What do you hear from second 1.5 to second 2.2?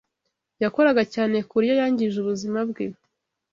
buryo yangije